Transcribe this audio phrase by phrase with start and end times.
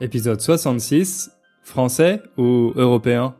[0.00, 1.30] Épisode 66.
[1.62, 3.36] Français ou européen?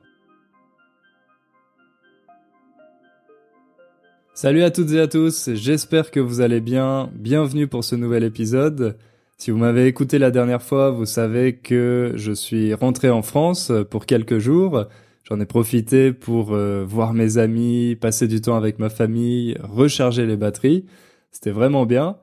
[4.34, 7.10] Salut à toutes et à tous, j'espère que vous allez bien.
[7.14, 8.96] Bienvenue pour ce nouvel épisode.
[9.36, 13.72] Si vous m'avez écouté la dernière fois, vous savez que je suis rentré en France
[13.90, 14.86] pour quelques jours.
[15.24, 20.24] J'en ai profité pour euh, voir mes amis, passer du temps avec ma famille, recharger
[20.24, 20.84] les batteries.
[21.32, 22.16] C'était vraiment bien.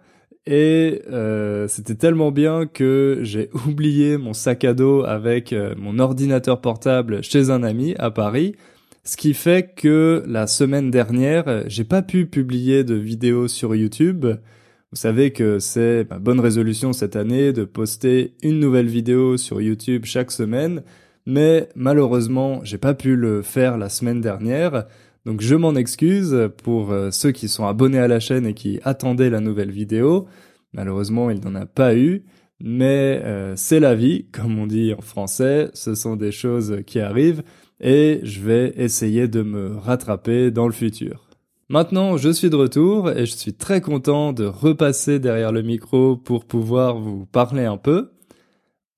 [0.47, 5.99] Et euh, c'était tellement bien que j'ai oublié mon sac à dos avec euh, mon
[5.99, 8.55] ordinateur portable chez un ami à Paris.
[9.03, 14.25] Ce qui fait que la semaine dernière, j'ai pas pu publier de vidéo sur YouTube.
[14.25, 19.61] Vous savez que c'est ma bonne résolution cette année de poster une nouvelle vidéo sur
[19.61, 20.83] YouTube chaque semaine
[21.25, 24.85] mais malheureusement, j'ai pas pu le faire la semaine dernière.
[25.25, 28.79] Donc je m'en excuse pour euh, ceux qui sont abonnés à la chaîne et qui
[28.83, 30.27] attendaient la nouvelle vidéo.
[30.73, 32.25] Malheureusement, il n'en a pas eu,
[32.59, 36.99] mais euh, c'est la vie, comme on dit en français, ce sont des choses qui
[36.99, 37.43] arrivent
[37.79, 41.27] et je vais essayer de me rattraper dans le futur.
[41.69, 46.17] Maintenant, je suis de retour et je suis très content de repasser derrière le micro
[46.17, 48.11] pour pouvoir vous parler un peu.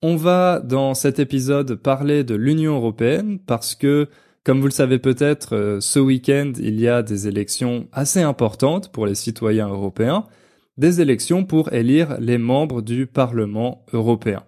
[0.02, 4.08] On va dans cet épisode parler de l'Union européenne parce que,
[4.44, 8.92] comme vous le savez peut-être, euh, ce week-end, il y a des élections assez importantes
[8.92, 10.24] pour les citoyens européens,
[10.76, 14.42] des élections pour élire les membres du Parlement européen.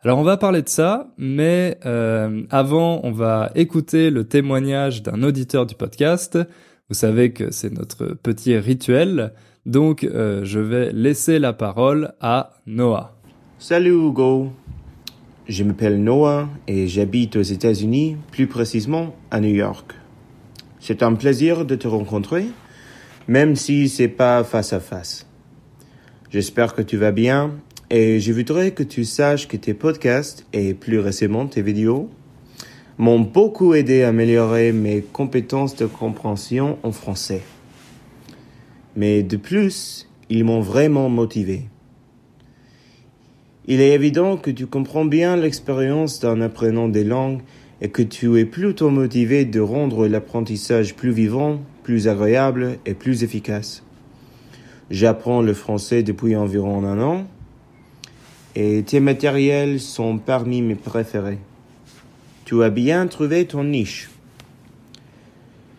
[0.00, 5.24] Alors on va parler de ça, mais euh, avant on va écouter le témoignage d'un
[5.24, 6.38] auditeur du podcast.
[6.88, 9.32] Vous savez que c'est notre petit rituel,
[9.64, 13.16] donc euh, je vais laisser la parole à Noah.
[13.58, 14.52] Salut Hugo,
[15.48, 19.92] je m'appelle Noah et j'habite aux États-Unis, plus précisément à New York.
[20.80, 22.46] C'est un plaisir de te rencontrer,
[23.28, 25.26] même si c'est pas face à face.
[26.30, 27.52] J'espère que tu vas bien
[27.90, 32.10] et je voudrais que tu saches que tes podcasts et plus récemment tes vidéos
[32.98, 37.42] m'ont beaucoup aidé à améliorer mes compétences de compréhension en français.
[38.96, 41.68] Mais de plus, ils m'ont vraiment motivé.
[43.68, 47.40] Il est évident que tu comprends bien l'expérience d'un apprenant des langues
[47.80, 53.24] et que tu es plutôt motivé de rendre l'apprentissage plus vivant, plus agréable et plus
[53.24, 53.82] efficace.
[54.90, 57.26] J'apprends le français depuis environ un an
[58.54, 61.38] et tes matériels sont parmi mes préférés.
[62.44, 64.10] Tu as bien trouvé ton niche.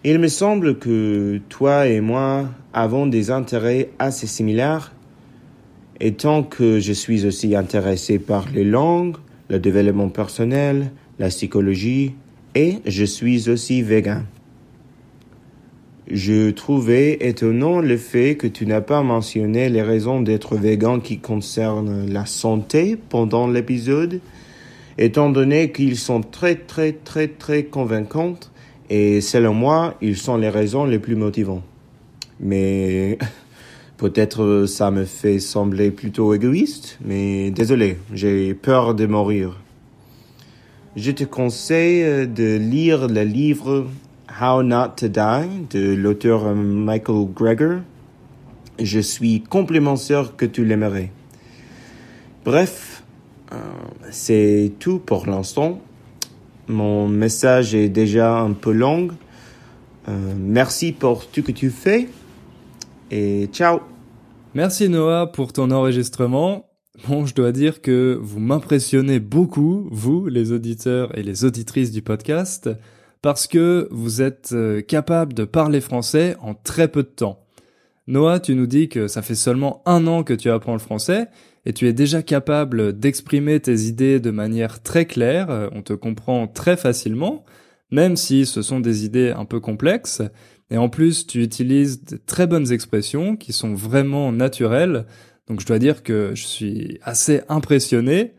[0.03, 4.91] Il me semble que toi et moi avons des intérêts assez similaires
[5.99, 9.17] et tant que je suis aussi intéressé par les langues,
[9.49, 12.13] le développement personnel, la psychologie,
[12.55, 14.23] et je suis aussi végan.
[16.09, 21.19] Je trouvais étonnant le fait que tu n'as pas mentionné les raisons d'être végan qui
[21.19, 24.21] concernent la santé pendant l'épisode,
[24.97, 28.51] étant donné qu'ils sont très très très très convaincantes
[28.89, 31.63] et selon moi, ils sont les raisons les plus motivantes.
[32.39, 33.17] Mais
[33.97, 39.59] Peut-être euh, ça me fait sembler plutôt égoïste, mais désolé, j'ai peur de mourir.
[40.95, 43.87] Je te conseille euh, de lire le livre
[44.39, 47.77] How Not to Die de l'auteur euh, Michael Greger.
[48.79, 51.11] Je suis complètement sûr que tu l'aimerais.
[52.45, 53.03] Bref,
[54.11, 55.81] c'est tout pour l'instant.
[56.67, 59.07] Mon message est déjà un peu long.
[60.37, 62.07] merci pour tout que tu fais
[63.11, 63.79] et ciao.
[64.53, 66.67] Merci Noah pour ton enregistrement.
[67.07, 72.01] Bon, je dois dire que vous m'impressionnez beaucoup, vous, les auditeurs et les auditrices du
[72.01, 72.69] podcast,
[73.21, 77.45] parce que vous êtes euh, capable de parler français en très peu de temps.
[78.07, 81.27] Noah, tu nous dis que ça fait seulement un an que tu apprends le français
[81.65, 86.47] et tu es déjà capable d'exprimer tes idées de manière très claire, on te comprend
[86.47, 87.43] très facilement,
[87.91, 90.21] même si ce sont des idées un peu complexes,
[90.69, 95.05] et en plus, tu utilises de très bonnes expressions qui sont vraiment naturelles.
[95.47, 98.33] Donc je dois dire que je suis assez impressionné.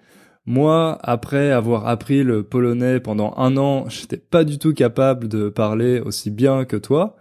[0.44, 5.48] Moi, après avoir appris le polonais pendant un an, j'étais pas du tout capable de
[5.48, 7.16] parler aussi bien que toi.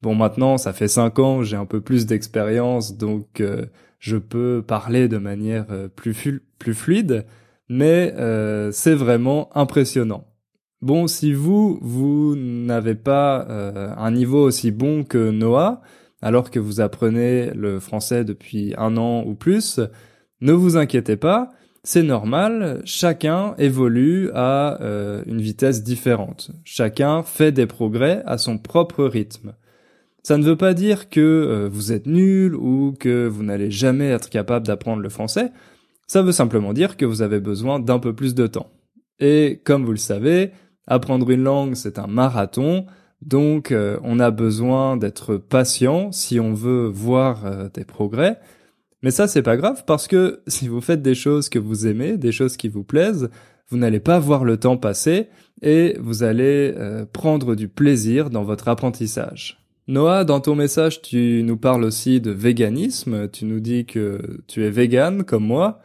[0.00, 3.66] Bon, maintenant, ça fait cinq ans, j'ai un peu plus d'expérience, donc euh,
[3.98, 6.14] je peux parler de manière euh, plus,
[6.72, 7.26] fluide,
[7.68, 10.24] mais euh, c'est vraiment impressionnant.
[10.80, 15.80] Bon, si vous, vous n'avez pas euh, un niveau aussi bon que Noah,
[16.22, 19.80] alors que vous apprenez le français depuis un an ou plus,
[20.40, 21.50] ne vous inquiétez pas,
[21.82, 26.50] c'est normal, chacun évolue à euh, une vitesse différente.
[26.64, 29.54] Chacun fait des progrès à son propre rythme.
[30.22, 34.10] Ça ne veut pas dire que euh, vous êtes nul ou que vous n'allez jamais
[34.10, 35.50] être capable d'apprendre le français.
[36.06, 38.70] Ça veut simplement dire que vous avez besoin d'un peu plus de temps.
[39.20, 40.52] Et comme vous le savez,
[40.88, 42.86] apprendre une langue, c'est un marathon,
[43.22, 48.38] donc euh, on a besoin d'être patient si on veut voir euh, des progrès.
[49.02, 52.16] Mais ça, c'est pas grave parce que si vous faites des choses que vous aimez,
[52.16, 53.30] des choses qui vous plaisent,
[53.68, 55.28] vous n'allez pas voir le temps passer
[55.62, 59.58] et vous allez euh, prendre du plaisir dans votre apprentissage.
[59.88, 63.28] Noah, dans ton message, tu nous parles aussi de véganisme.
[63.30, 65.80] Tu nous dis que tu es vegan comme moi.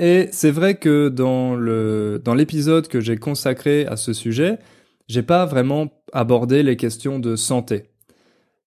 [0.00, 4.58] Et c'est vrai que dans le dans l'épisode que j'ai consacré à ce sujet,
[5.08, 7.90] j'ai pas vraiment abordé les questions de santé.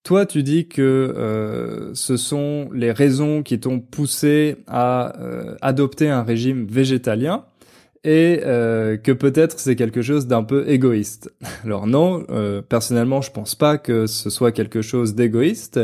[0.03, 6.07] Toi, tu dis que euh, ce sont les raisons qui t'ont poussé à euh, adopter
[6.07, 7.45] un régime végétalien
[8.03, 11.33] et euh, que peut-être c'est quelque chose d'un peu égoïste.
[11.63, 12.27] Alors non,
[12.69, 15.79] personnellement, je pense pas que ce soit quelque chose d'égoïste.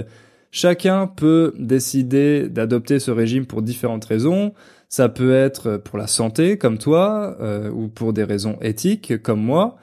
[0.51, 4.53] Chacun peut décider d'adopter ce régime pour différentes raisons.
[4.89, 7.37] Ça peut être pour la santé, comme toi,
[7.71, 9.77] ou pour des raisons éthiques, comme moi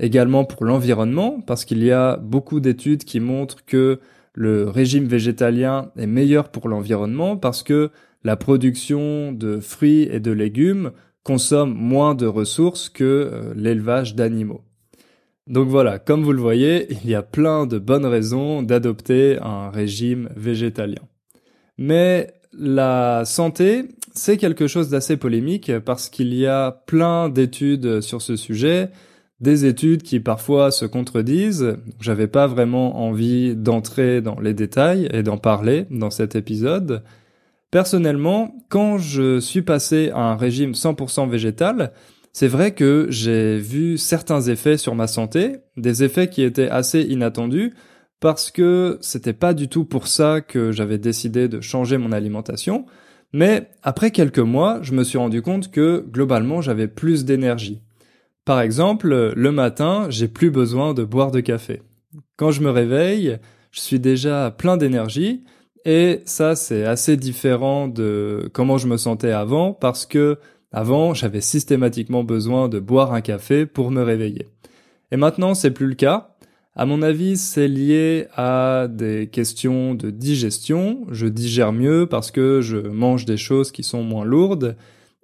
[0.00, 4.00] également pour l'environnement, parce qu'il y a beaucoup d'études qui montrent que
[4.34, 7.90] le régime végétalien est meilleur pour l'environnement parce que
[8.24, 10.92] la production de fruits et de légumes
[11.22, 14.62] consomme moins de ressources que euh, l'élevage d'animaux.
[15.46, 19.70] Donc voilà, comme vous le voyez, il y a plein de bonnes raisons d'adopter un
[19.70, 21.02] régime végétalien.
[21.76, 23.84] Mais la santé,
[24.14, 28.90] c'est quelque chose d'assez polémique parce qu'il y a plein d'études sur ce sujet,
[29.40, 31.76] des études qui parfois se contredisent.
[32.00, 37.02] J'avais pas vraiment envie d'entrer dans les détails et d'en parler dans cet épisode.
[37.70, 41.92] Personnellement, quand je suis passé à un régime 100% végétal,
[42.32, 47.02] c'est vrai que j'ai vu certains effets sur ma santé, des effets qui étaient assez
[47.02, 47.72] inattendus
[48.20, 52.84] parce que c'était pas du tout pour ça que j'avais décidé de changer mon alimentation,
[53.32, 57.80] mais après quelques mois, je me suis rendu compte que globalement j'avais plus d'énergie.
[58.44, 61.82] Par exemple, le matin, j'ai plus besoin de boire de café.
[62.36, 63.38] Quand je me réveille,
[63.70, 65.44] je suis déjà plein d'énergie
[65.84, 70.38] et ça c'est assez différent de comment je me sentais avant parce que
[70.72, 74.46] avant, j'avais systématiquement besoin de boire un café pour me réveiller.
[75.10, 76.29] Et maintenant, c'est plus le cas.
[76.76, 81.04] À mon avis, c'est lié à des questions de digestion.
[81.10, 84.76] Je digère mieux parce que je mange des choses qui sont moins lourdes.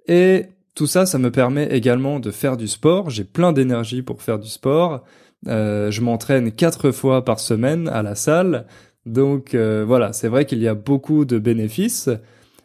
[0.07, 3.09] Et tout ça, ça me permet également de faire du sport.
[3.09, 5.05] J'ai plein d'énergie pour faire du sport.
[5.47, 8.65] Euh, je m'entraîne quatre fois par semaine à la salle.
[9.05, 12.09] Donc euh, voilà, c'est vrai qu'il y a beaucoup de bénéfices.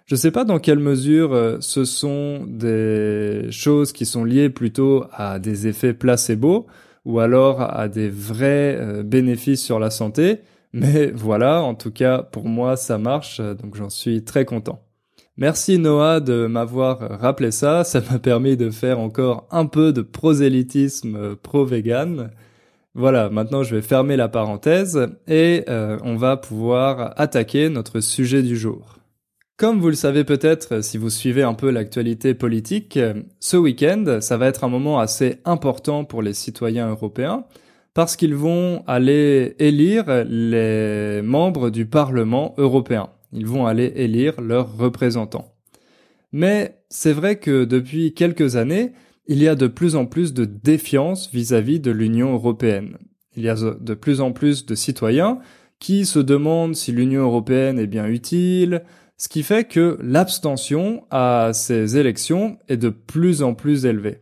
[0.07, 4.51] Je ne sais pas dans quelle mesure euh, ce sont des choses qui sont liées
[4.51, 6.67] plutôt à des effets placebo
[7.05, 10.41] ou alors à des vrais bénéfices sur la santé.
[10.73, 14.83] Mais voilà, en tout cas, pour moi, ça marche, donc j'en suis très content.
[15.39, 20.03] Merci Noah de m'avoir rappelé ça, ça m'a permis de faire encore un peu de
[20.03, 22.31] prosélytisme pro-vegan.
[22.95, 28.43] Voilà, maintenant je vais fermer la parenthèse et euh, on va pouvoir attaquer notre sujet
[28.43, 28.99] du jour.
[29.57, 32.99] Comme vous le savez peut-être si vous suivez un peu l'actualité politique,
[33.39, 37.45] ce week-end, ça va être un moment assez important pour les citoyens européens
[37.95, 43.11] parce qu'ils vont aller élire les membres du Parlement européen.
[43.33, 45.55] Ils vont aller élire leurs représentants.
[46.33, 48.93] Mais c'est vrai que depuis quelques années,
[49.27, 52.97] il y a de plus en plus de défiance vis-à-vis de l'Union européenne.
[53.37, 55.39] Il y a de plus en plus de citoyens
[55.79, 58.83] qui se demandent si l'Union européenne est bien utile,
[59.23, 64.19] ce qui fait que l'abstention à ces élections est de plus en plus élevée.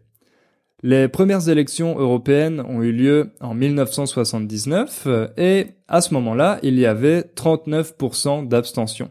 [0.83, 6.85] Les premières élections européennes ont eu lieu en 1979 et à ce moment-là, il y
[6.85, 9.11] avait 39% d'abstention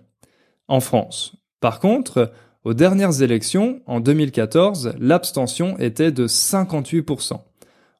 [0.67, 1.35] en France.
[1.59, 7.39] Par contre, aux dernières élections, en 2014, l'abstention était de 58%.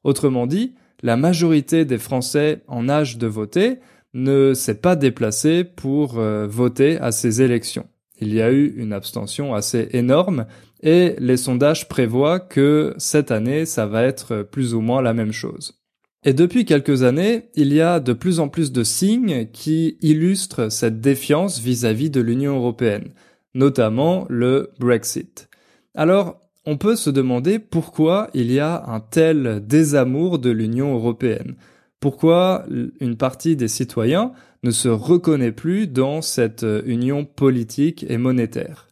[0.04, 3.80] Autrement dit, la majorité des Français en âge de voter
[4.14, 7.86] ne s'est pas déplacée pour euh, voter à ces élections.
[8.20, 10.46] Il y a eu une abstention assez énorme
[10.82, 15.32] et les sondages prévoient que cette année, ça va être plus ou moins la même
[15.32, 15.80] chose.
[16.22, 20.70] Et depuis quelques années, il y a de plus en plus de signes qui illustrent
[20.70, 23.08] cette défiance vis-à-vis de l'Union européenne,
[23.54, 25.48] notamment le Brexit.
[25.94, 31.56] Alors, on peut se demander pourquoi il y a un tel désamour de l'Union européenne.
[32.00, 32.64] Pourquoi
[33.00, 38.88] une partie des citoyens ne se reconnaît plus dans cette union politique et monétaire?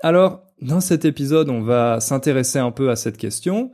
[0.00, 3.70] Alors, dans cet épisode, on va s'intéresser un peu à cette question.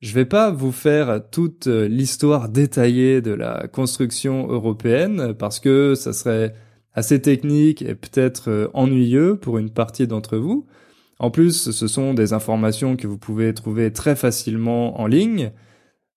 [0.00, 6.12] Je vais pas vous faire toute l'histoire détaillée de la construction européenne parce que ça
[6.12, 6.54] serait
[6.94, 10.66] assez technique et peut-être ennuyeux pour une partie d'entre vous.
[11.18, 15.52] En plus, ce sont des informations que vous pouvez trouver très facilement en ligne.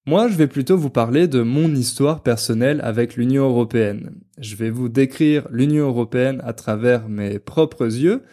[0.07, 4.11] Moi, je vais plutôt vous parler de mon histoire personnelle avec l'Union européenne.
[4.37, 8.23] Je vais vous décrire l'Union européenne à travers mes propres yeux,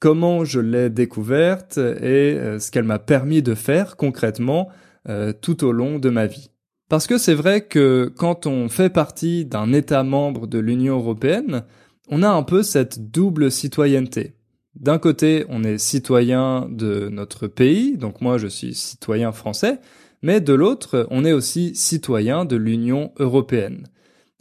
[0.00, 4.70] comment je l'ai découverte et euh, ce qu'elle m'a permis de faire concrètement
[5.08, 6.50] euh, tout au long de ma vie.
[6.88, 11.62] Parce que c'est vrai que quand on fait partie d'un État membre de l'Union européenne,
[12.08, 14.34] on a un peu cette double citoyenneté.
[14.74, 19.78] D'un côté, on est citoyen de notre pays, donc moi je suis citoyen français,
[20.22, 23.86] mais de l'autre, on est aussi citoyen de l'Union européenne.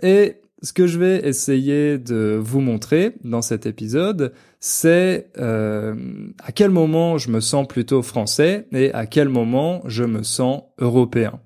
[0.02, 5.96] Et ce que je vais essayer de vous montrer dans cet épisode, c'est euh,
[6.44, 10.64] à quel moment je me sens plutôt français et à quel moment je me sens
[10.80, 11.40] européen.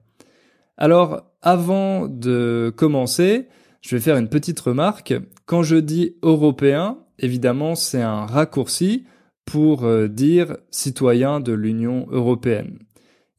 [0.77, 3.47] Alors, avant de commencer,
[3.81, 5.13] je vais faire une petite remarque.
[5.45, 9.05] Quand je dis européen, évidemment, c'est un raccourci
[9.45, 12.79] pour euh, dire citoyen de l'Union européenne.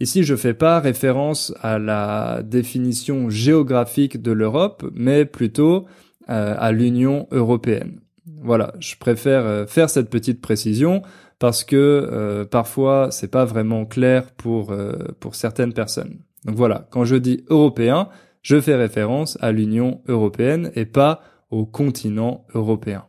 [0.00, 5.86] Ici, je fais pas référence à la définition géographique de l'Europe, mais plutôt
[6.28, 8.00] euh, à l'Union européenne.
[8.42, 11.02] Voilà, je préfère euh, faire cette petite précision
[11.38, 14.74] parce que euh, parfois c'est pas vraiment clair pour
[15.20, 16.18] pour certaines personnes.
[16.44, 18.08] Donc voilà, quand je dis européen,
[18.42, 23.04] je fais référence à l'Union européenne et pas au continent européen.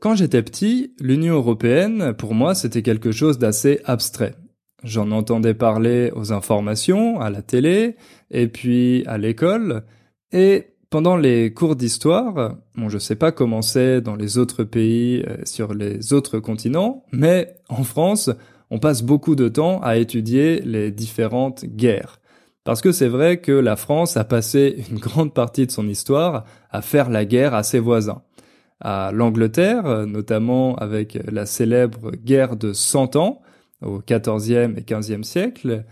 [0.00, 4.36] Quand j'étais petit, l'Union européenne, pour moi, c'était quelque chose d'assez abstrait.
[4.84, 7.96] J'en entendais parler aux informations, à la télé,
[8.30, 9.82] et puis à l'école,
[10.30, 15.24] et pendant les cours d'histoire, bon, je sais pas comment c'est dans les autres pays,
[15.26, 18.30] euh, sur les autres continents, mais en France,
[18.70, 22.20] on passe beaucoup de temps à étudier les différentes guerres.
[22.62, 26.44] Parce que c'est vrai que la France a passé une grande partie de son histoire
[26.70, 28.22] à faire la guerre à ses voisins
[28.80, 33.40] à l'Angleterre, notamment avec la célèbre guerre de Cent Ans
[33.82, 35.84] au XIVe et XVe siècle,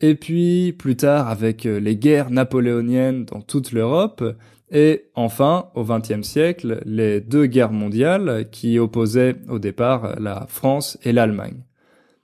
[0.00, 4.24] et puis plus tard avec les guerres napoléoniennes dans toute l'Europe,
[4.70, 10.98] et enfin au XXe siècle les deux guerres mondiales qui opposaient au départ la France
[11.02, 11.62] et l'Allemagne.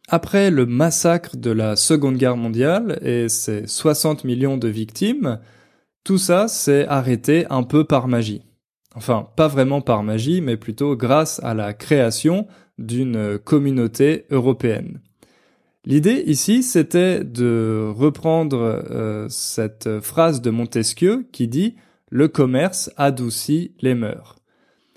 [0.08, 5.38] Après le massacre de la Seconde Guerre mondiale et ses 60 millions de victimes,
[6.02, 8.47] tout ça s'est arrêté un peu par magie.
[8.94, 12.46] Enfin, pas vraiment par magie, mais plutôt grâce à la création
[12.78, 15.00] d'une communauté européenne.
[15.84, 18.58] L'idée ici, c'était de reprendre
[18.90, 21.76] euh, cette phrase de Montesquieu qui dit⁇
[22.10, 24.36] Le commerce adoucit les mœurs⁇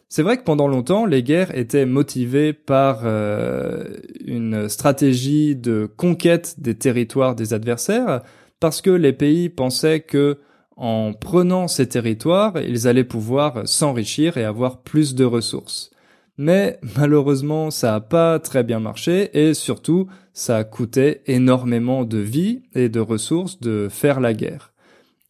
[0.09, 3.85] C'est vrai que pendant longtemps, les guerres étaient motivées par euh,
[4.25, 8.21] une stratégie de conquête des territoires des adversaires,
[8.59, 10.39] parce que les pays pensaient que
[10.81, 15.91] en prenant ces territoires, ils allaient pouvoir s'enrichir et avoir plus de ressources.
[16.39, 22.17] Mais malheureusement, ça n'a pas très bien marché et surtout, ça a coûté énormément de
[22.17, 24.73] vie et de ressources de faire la guerre.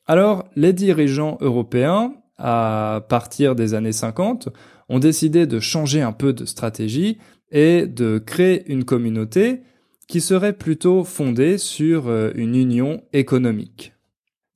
[0.07, 4.47] Alors, les dirigeants européens, à partir des années 50,
[4.87, 7.17] ont décidé de changer un peu de stratégie
[7.51, 9.63] et de créer une communauté
[10.07, 13.91] qui serait plutôt fondée sur euh, une union économique.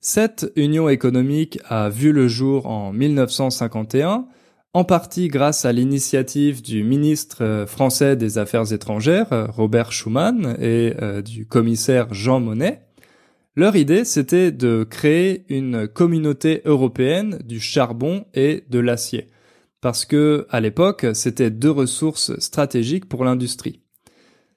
[0.08, 4.28] Cette union économique a vu le jour en 1951,
[4.72, 10.56] en partie grâce à l'initiative du ministre euh, français des Affaires étrangères, euh, Robert Schuman,
[10.60, 12.82] et euh, du commissaire Jean Monnet.
[13.56, 19.26] Leur idée, c'était de créer une communauté européenne du charbon et de l'acier.
[19.80, 23.80] Parce que, à l'époque, c'était deux ressources stratégiques pour l'industrie.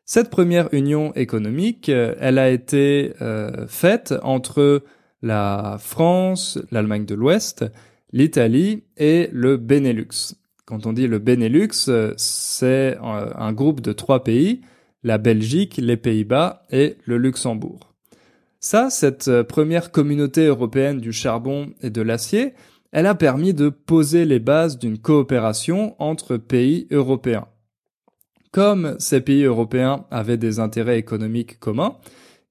[0.05, 3.13] Cette première union économique, elle a été
[3.67, 4.83] faite entre
[5.21, 7.65] la France, l'Allemagne de l'Ouest,
[8.11, 10.35] l'Italie et le Benelux.
[10.65, 14.61] Quand on dit le Benelux, c'est un groupe de trois pays,
[15.03, 17.93] la Belgique, les Pays-Bas et le Luxembourg.
[18.59, 22.53] Ça, cette première communauté européenne du charbon et de l'acier,
[22.91, 27.47] elle a permis de poser les bases d'une coopération entre pays européens.
[28.51, 31.97] Comme ces pays européens avaient des intérêts économiques communs,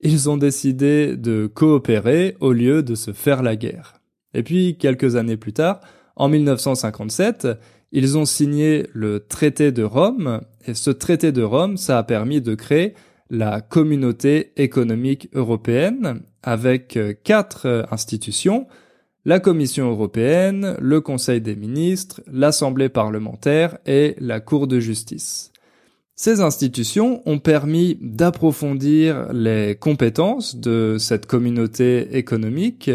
[0.01, 4.01] ils ont décidé de coopérer au lieu de se faire la guerre.
[4.35, 5.81] Et puis, quelques années plus tard,
[6.17, 7.49] en 1957,
[7.93, 12.41] ils ont signé le traité de Rome, et ce traité de Rome, ça a permis
[12.41, 12.95] de créer
[13.31, 18.67] la communauté économique européenne avec euh, quatre euh, institutions,
[19.25, 25.53] la Commission européenne, le Conseil des ministres, l'Assemblée parlementaire et la Cour de justice.
[26.21, 32.91] Ces institutions ont permis d'approfondir les compétences de cette communauté économique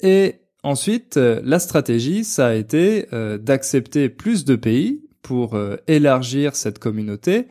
[0.00, 3.08] et Ensuite, la stratégie, ça a été
[3.40, 7.48] d'accepter plus de pays pour élargir cette communauté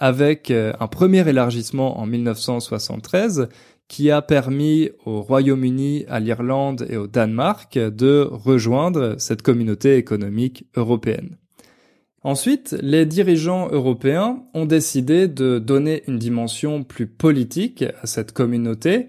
[0.00, 3.48] avec un premier élargissement en 1973
[3.86, 10.66] qui a permis au Royaume-Uni, à l'Irlande et au Danemark de rejoindre cette communauté économique
[10.74, 11.36] européenne.
[12.24, 19.08] Ensuite, les dirigeants européens ont décidé de donner une dimension plus politique à cette communauté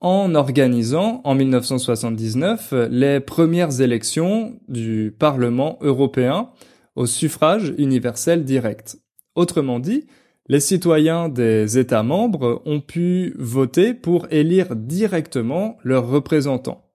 [0.00, 6.50] en organisant en 1979 les premières élections du Parlement européen
[6.96, 8.98] au suffrage universel direct.
[9.34, 10.06] Autrement dit,
[10.46, 16.89] les citoyens des États membres ont pu voter pour élire directement leurs représentants.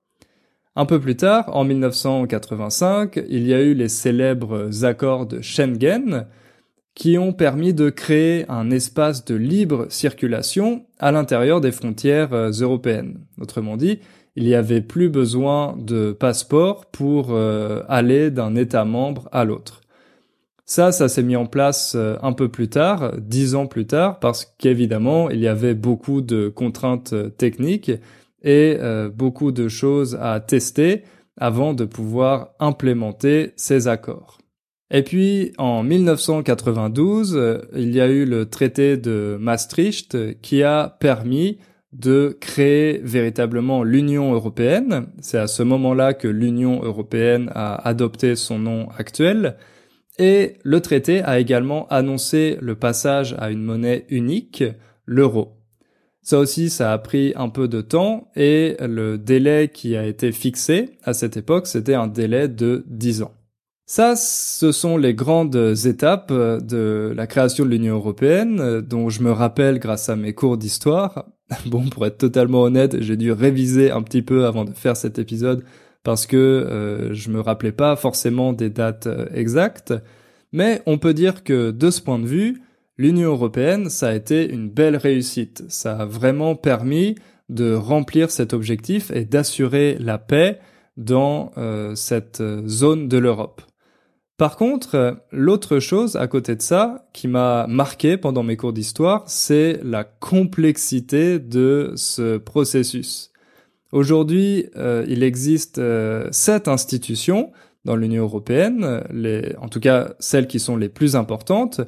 [0.77, 6.27] Un peu plus tard, en 1985, il y a eu les célèbres accords de Schengen
[6.95, 12.51] qui ont permis de créer un espace de libre circulation à l'intérieur des frontières euh,
[12.51, 13.19] européennes.
[13.39, 13.99] Autrement dit,
[14.35, 19.81] il n'y avait plus besoin de passeport pour euh, aller d'un État membre à l'autre.
[20.65, 24.19] Ça, ça s'est mis en place euh, un peu plus tard, dix ans plus tard,
[24.19, 27.91] parce qu'évidemment, il y avait beaucoup de contraintes techniques
[28.45, 31.03] et euh, beaucoup de choses à tester
[31.35, 34.37] avant de pouvoir implémenter ces accords.
[34.91, 41.57] Et puis, en 1992, il y a eu le traité de Maastricht qui a permis
[41.91, 45.07] de créer véritablement l'Union européenne.
[45.21, 49.57] C'est à ce moment-là que l'Union européenne a adopté son nom actuel.
[50.17, 54.63] Et le traité a également annoncé le passage à une monnaie unique,
[55.05, 55.57] l'euro.
[56.25, 60.31] Ça aussi, ça a pris un peu de temps et le délai qui a été
[60.31, 63.35] fixé à cette époque, c'était un délai de 10 ans.
[63.85, 69.31] Ça, ce sont les grandes étapes de la création de l'Union européenne, dont je me
[69.31, 71.27] rappelle grâce à mes cours d'histoire.
[71.67, 75.19] Bon, pour être totalement honnête, j'ai dû réviser un petit peu avant de faire cet
[75.19, 75.63] épisode
[76.01, 79.93] parce que euh, je me rappelais pas forcément des dates euh, exactes,
[80.51, 82.63] mais on peut dire que de ce point de vue,
[82.97, 85.63] l'Union européenne, ça a été une belle réussite.
[85.67, 87.15] Ça a vraiment permis
[87.49, 90.59] de remplir cet objectif et d'assurer la paix
[90.97, 93.61] dans euh, cette zone de l'Europe.
[94.37, 99.23] Par contre, l'autre chose à côté de ça qui m'a marqué pendant mes cours d'histoire,
[99.27, 103.31] c'est la complexité de ce processus.
[103.93, 107.51] Aujourd'hui, euh, il existe euh, sept institutions
[107.85, 109.03] dans l'Union européenne,
[109.61, 111.81] en tout cas celles qui sont les plus importantes.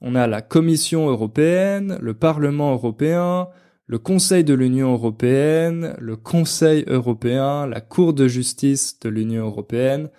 [0.00, 3.48] On a la Commission européenne, le Parlement européen,
[3.86, 10.10] le Conseil de l'Union européenne, le Conseil européen, la Cour de justice de l'Union européenne,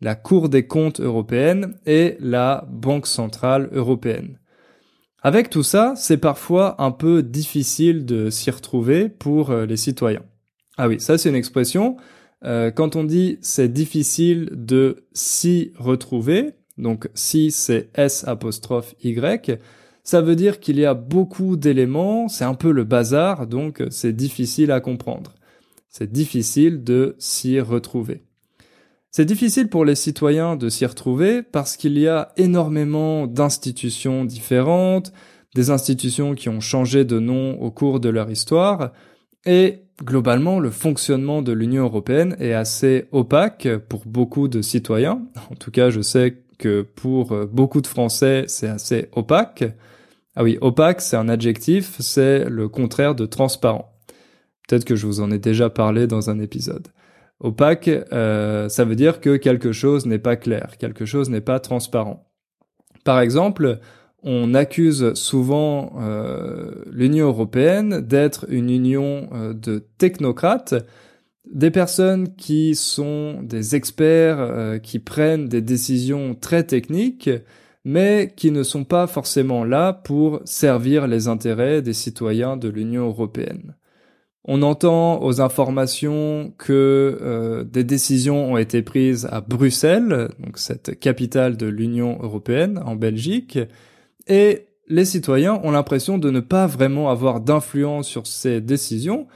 [0.00, 4.38] la Cour des comptes européenne et la Banque centrale européenne.
[5.22, 10.24] Avec tout ça, c'est parfois un peu difficile de s'y retrouver pour euh, les citoyens.
[10.76, 11.96] Ah oui, ça c'est une expression.
[12.44, 19.58] Euh, quand on dit c'est difficile de s'y retrouver, donc si c'est S apostrophe Y,
[20.02, 24.14] ça veut dire qu'il y a beaucoup d'éléments, c'est un peu le bazar, donc c'est
[24.14, 25.34] difficile à comprendre.
[25.88, 28.22] C'est difficile de s'y retrouver.
[29.10, 35.12] C'est difficile pour les citoyens de s'y retrouver parce qu'il y a énormément d'institutions différentes,
[35.54, 38.92] des institutions qui ont changé de nom au cours de leur histoire,
[39.46, 45.22] et globalement, le fonctionnement de l'Union européenne est assez opaque pour beaucoup de citoyens.
[45.50, 49.64] En tout cas, je sais que pour beaucoup de Français, c'est assez opaque.
[50.34, 53.92] Ah oui, opaque, c'est un adjectif, c'est le contraire de transparent.
[54.68, 56.88] Peut-être que je vous en ai déjà parlé dans un épisode.
[57.40, 61.60] Opaque, euh, ça veut dire que quelque chose n'est pas clair, quelque chose n'est pas
[61.60, 62.26] transparent.
[63.04, 63.78] Par exemple,
[64.22, 70.74] on accuse souvent euh, l'Union européenne d'être une union euh, de technocrates,
[71.52, 77.30] des personnes qui sont des experts, euh, qui prennent des décisions très techniques,
[77.84, 83.06] mais qui ne sont pas forcément là pour servir les intérêts des citoyens de l'Union
[83.06, 83.76] européenne.
[84.44, 91.56] On entend aux informations que des décisions ont été prises à Bruxelles, donc cette capitale
[91.56, 93.58] de l'Union européenne, en Belgique,
[94.28, 99.26] et les citoyens ont l'impression de ne pas vraiment avoir d'influence sur ces décisions.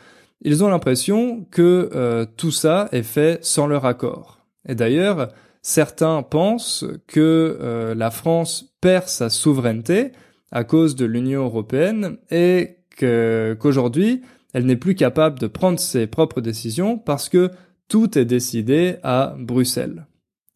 [0.43, 4.39] Ils ont l'impression que euh, tout ça est fait sans leur accord.
[4.67, 5.29] Et d'ailleurs,
[5.63, 10.13] certains pensent que euh, la France perd sa souveraineté
[10.51, 14.23] à cause de l'Union européenne et qu'aujourd'hui,
[14.53, 17.51] elle n'est plus capable de prendre ses propres décisions parce que
[17.89, 20.07] tout est décidé à Bruxelles.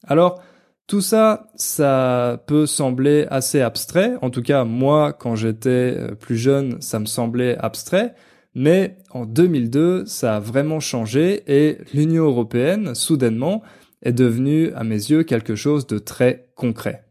[0.07, 0.43] Alors,
[0.87, 4.15] tout ça, ça peut sembler assez abstrait.
[4.21, 8.15] En tout cas, moi, quand j'étais euh, plus jeune, ça me semblait abstrait.
[8.57, 13.63] Mais en 2002, ça a vraiment changé et l'Union européenne, soudainement,
[14.03, 17.05] est devenue, à mes yeux, quelque chose de très concret.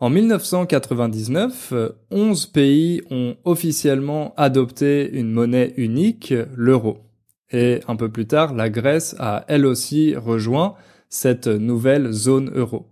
[0.00, 1.74] En 1999,
[2.10, 7.07] 11 pays ont officiellement adopté une monnaie unique, l'euro.
[7.50, 10.74] Et un peu plus tard, la Grèce a elle aussi rejoint
[11.08, 12.86] cette nouvelle zone euro.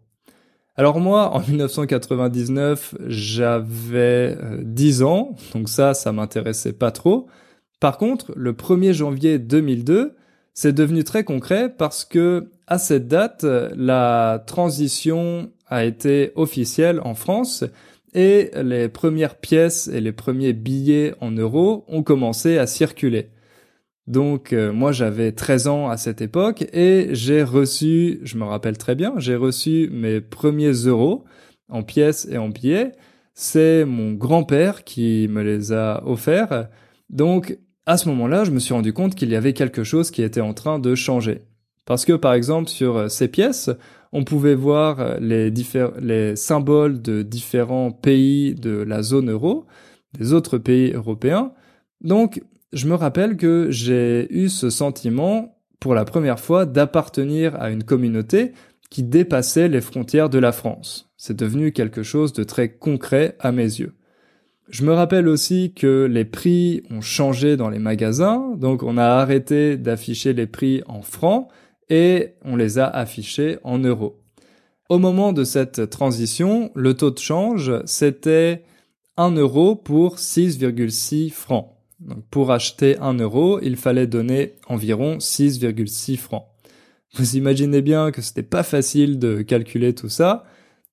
[0.76, 7.28] Alors moi, en 1999, j'avais 10 euh, ans, donc ça, ça m'intéressait pas trop.
[7.80, 10.16] Par contre, le 1er janvier 2002,
[10.52, 17.14] c'est devenu très concret parce que à cette date, la transition a été officielle en
[17.14, 17.64] France
[18.14, 23.28] et les premières pièces et les premiers billets en euros ont commencé à circuler.
[24.06, 28.78] Donc euh, moi j'avais 13 ans à cette époque et j'ai reçu, je me rappelle
[28.78, 31.24] très bien, j'ai reçu mes premiers euros
[31.68, 32.92] en pièces et en billets.
[33.34, 36.68] C'est mon grand-père qui me les a offerts.
[37.10, 40.22] Donc à ce moment-là, je me suis rendu compte qu'il y avait quelque chose qui
[40.22, 41.42] était en train de changer.
[41.84, 43.70] Parce que par exemple sur ces pièces,
[44.12, 45.52] on pouvait voir les,
[46.00, 49.66] les symboles de différents pays de la zone euro,
[50.16, 51.52] des autres pays européens.
[52.00, 52.40] Donc
[52.76, 57.84] je me rappelle que j'ai eu ce sentiment pour la première fois d'appartenir à une
[57.84, 58.52] communauté
[58.90, 61.10] qui dépassait les frontières de la France.
[61.16, 63.94] C'est devenu quelque chose de très concret à mes yeux.
[64.68, 69.06] Je me rappelle aussi que les prix ont changé dans les magasins, donc on a
[69.06, 71.48] arrêté d'afficher les prix en francs
[71.88, 74.20] et on les a affichés en euros.
[74.90, 78.64] Au moment de cette transition, le taux de change, c'était
[79.16, 81.75] 1 euro pour 6,6 francs.
[82.00, 86.46] Donc pour acheter 1 euro, il fallait donner environ 6,6 francs.
[87.14, 90.44] Vous imaginez bien que c'était pas facile de calculer tout ça.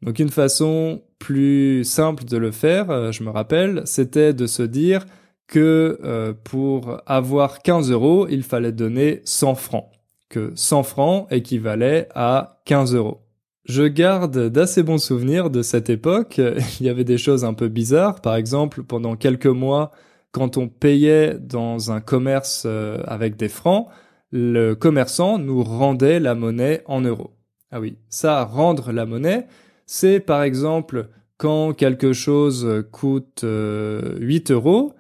[0.02, 4.64] Donc une façon plus simple de le faire, euh, je me rappelle, c'était de se
[4.64, 5.06] dire
[5.48, 9.90] que euh, pour avoir 15 euros, il fallait donner 100 francs.
[10.30, 13.22] Que 100 francs équivalait à 15 euros.
[13.66, 16.42] Je garde d'assez bons souvenirs de cette époque.
[16.80, 18.20] Il y avait des choses un peu bizarres.
[18.22, 19.92] Par exemple, pendant quelques mois,
[20.34, 23.88] quand on payait dans un commerce euh, avec des francs,
[24.32, 27.32] le commerçant nous rendait la monnaie en euros.
[27.72, 29.48] Ah oui, ça, rendre la monnaie,
[29.86, 34.94] c'est par exemple quand quelque chose coûte 8 euh, euros,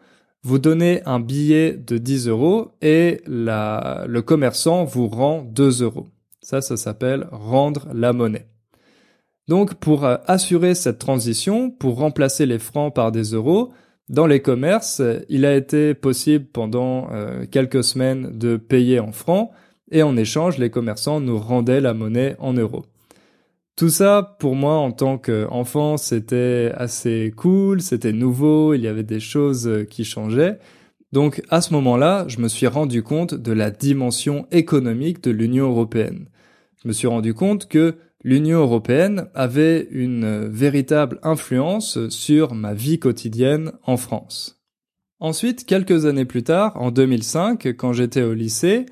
[0.43, 6.09] vous donnez un billet de 10 euros et le commerçant vous rend 2 euros.
[6.41, 8.47] Ça, ça s'appelle rendre la monnaie.
[9.47, 13.73] Donc, pour euh, assurer cette transition, pour remplacer les francs par des euros,
[14.13, 19.49] dans les commerces, il a été possible pendant euh, quelques semaines de payer en francs
[19.89, 22.85] et en échange, les commerçants nous rendaient la monnaie en euros.
[23.75, 29.01] Tout ça, pour moi, en tant qu'enfant, c'était assez cool, c'était nouveau, il y avait
[29.01, 30.59] des choses qui changeaient.
[31.11, 35.71] Donc, à ce moment-là, je me suis rendu compte de la dimension économique de l'Union
[35.71, 36.27] européenne.
[36.83, 42.99] Je me suis rendu compte que l'Union européenne avait une véritable influence sur ma vie
[42.99, 44.61] quotidienne en France.
[45.19, 48.85] Ensuite, quelques années plus tard, en 2005, quand j'étais au lycée,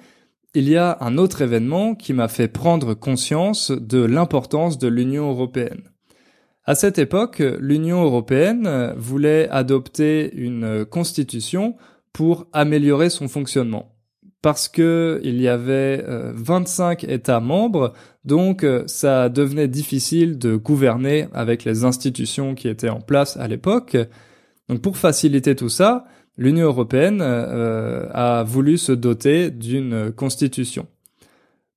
[0.54, 5.30] il y a un autre événement qui m'a fait prendre conscience de l'importance de l'Union
[5.30, 5.84] européenne.
[6.66, 11.76] À cette époque, l'Union européenne voulait adopter une constitution
[12.14, 13.96] pour améliorer son fonctionnement
[14.42, 17.94] parce que il y avait 25 euh, États membres,
[18.26, 23.48] donc euh, ça devenait difficile de gouverner avec les institutions qui étaient en place à
[23.48, 23.98] l'époque.
[24.68, 26.06] Donc pour faciliter tout ça,
[26.38, 30.88] l'Union européenne euh, a voulu se doter d'une constitution.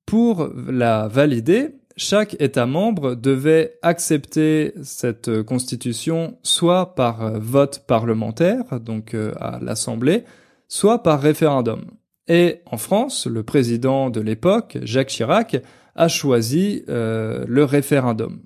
[0.05, 9.15] Pour la valider, chaque État membre devait accepter cette constitution soit par vote parlementaire, donc
[9.39, 10.25] à l'Assemblée,
[10.67, 11.85] soit par référendum.
[12.27, 15.57] Et en France, le président de l'époque, Jacques Chirac,
[15.95, 18.41] a choisi euh, le référendum.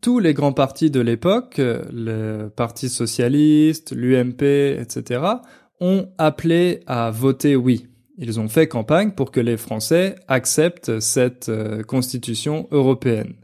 [0.00, 5.22] Tous les grands partis de l'époque, le Parti socialiste, l'UMP, etc.,
[5.80, 7.88] ont appelé à voter oui.
[8.18, 13.34] Ils ont fait campagne pour que les Français acceptent cette euh, constitution européenne.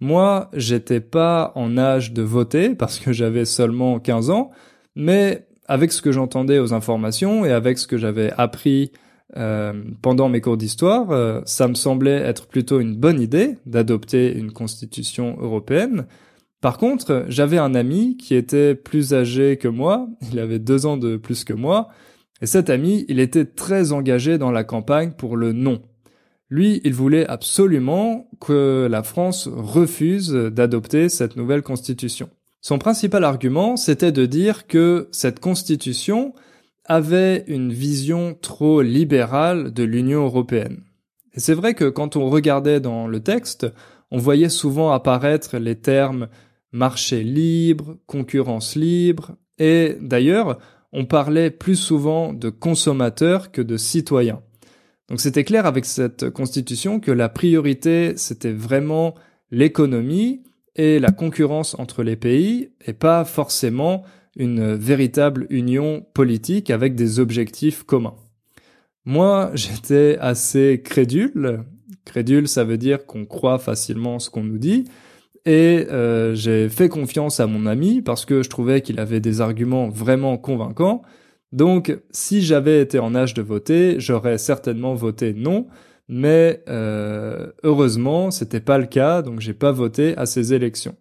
[0.00, 4.50] Moi, j'étais pas en âge de voter parce que j'avais seulement 15 ans,
[4.96, 8.92] mais avec ce que j'entendais aux informations et avec ce que j'avais appris
[9.38, 14.36] euh, pendant mes cours d'histoire, euh, ça me semblait être plutôt une bonne idée d'adopter
[14.36, 16.04] une constitution européenne.
[16.60, 20.98] Par contre, j'avais un ami qui était plus âgé que moi, il avait deux ans
[20.98, 21.88] de plus que moi,
[22.42, 25.80] Et cet ami, il était très engagé dans la campagne pour le non.
[26.50, 32.28] Lui, il voulait absolument que la France refuse d'adopter cette nouvelle constitution.
[32.62, 36.32] Son principal argument, c'était de dire que cette constitution
[36.84, 40.84] avait une vision trop libérale de l'Union européenne.
[41.34, 43.66] Et c'est vrai que quand on regardait dans le texte,
[44.12, 46.28] on voyait souvent apparaître les termes
[46.70, 50.58] marché libre, concurrence libre, et d'ailleurs,
[50.92, 54.40] on parlait plus souvent de consommateurs que de citoyens.
[55.08, 59.16] Donc c'était clair avec cette constitution que la priorité, c'était vraiment
[59.50, 60.42] l'économie
[60.76, 64.04] et la concurrence entre les pays, et pas forcément
[64.36, 68.16] une véritable union politique avec des objectifs communs.
[69.04, 71.64] Moi, j'étais assez crédule.
[72.04, 74.84] Crédule, ça veut dire qu'on croit facilement ce qu'on nous dit.
[75.44, 79.40] Et euh, j'ai fait confiance à mon ami parce que je trouvais qu'il avait des
[79.40, 81.02] arguments vraiment convaincants.
[81.50, 85.66] Donc, si j'avais été en âge de voter, j'aurais certainement voté non.
[86.08, 90.96] Mais euh, heureusement, c'était pas le cas, donc j'ai pas voté à ces élections.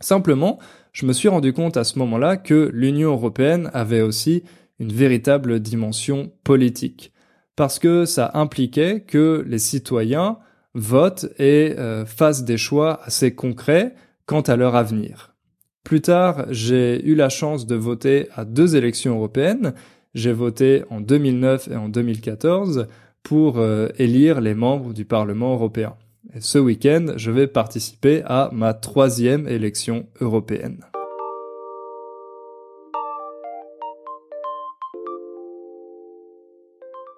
[0.00, 0.58] Simplement,
[0.92, 4.42] je me suis rendu compte à ce moment-là que l'Union européenne avait aussi
[4.78, 7.12] une véritable dimension politique
[7.56, 10.38] parce que ça impliquait que les citoyens
[10.74, 13.94] votent et euh, fassent des choix assez concrets
[14.26, 15.34] quant à leur avenir.
[15.84, 19.74] Plus tard, j'ai eu la chance de voter à deux élections européennes.
[20.14, 22.88] J'ai voté en 2009 et en 2014
[23.24, 25.96] pour euh, élire les membres du Parlement européen.
[26.34, 30.84] Et ce week-end, je vais participer à ma troisième élection européenne.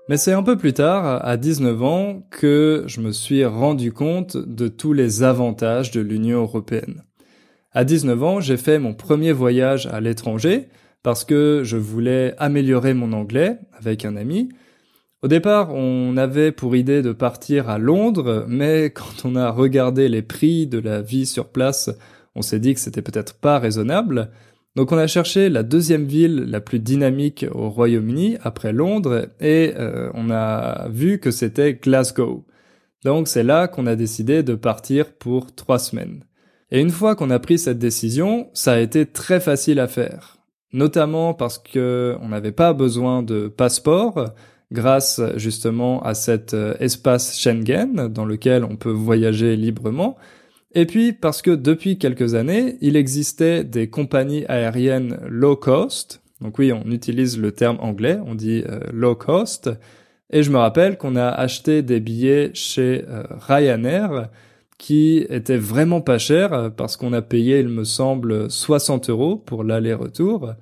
[0.08, 4.36] Mais c'est un peu plus tard, à 19 ans, que je me suis rendu compte
[4.36, 7.02] de tous les avantages de l'Union européenne.
[7.72, 10.68] À 19 ans, j'ai fait mon premier voyage à l'étranger
[11.02, 14.48] parce que je voulais améliorer mon anglais avec un ami.
[15.26, 20.08] Au départ, on avait pour idée de partir à Londres, mais quand on a regardé
[20.08, 21.90] les prix de la vie sur place,
[22.36, 24.30] on s'est dit que c'était peut-être pas raisonnable.
[24.76, 29.74] Donc on a cherché la deuxième ville la plus dynamique au Royaume-Uni après Londres et
[29.76, 32.46] euh, on a vu que c'était Glasgow.
[33.04, 36.22] Donc c'est là qu'on a décidé de partir pour trois semaines.
[36.70, 40.36] Et une fois qu'on a pris cette décision, ça a été très facile à faire.
[40.72, 44.32] Notamment parce que on n'avait pas besoin de passeport
[44.72, 50.16] grâce justement à cet euh, espace Schengen dans lequel on peut voyager librement
[50.76, 56.20] et puis parce que depuis quelques années, il existait des compagnies aériennes low cost.
[56.42, 59.70] Donc oui, on utilise le terme anglais, on dit euh, low cost.
[60.30, 64.28] Et je me rappelle qu'on a acheté des billets chez euh, Ryanair
[64.76, 69.64] qui étaient vraiment pas chers parce qu'on a payé, il me semble, 60 euros pour
[69.64, 70.52] l'aller-retour.